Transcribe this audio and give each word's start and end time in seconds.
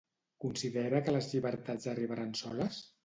Considera 0.45 1.01
que 1.07 1.13
les 1.15 1.29
llibertats 1.33 1.87
arribaran 1.93 2.33
soles? 2.41 2.81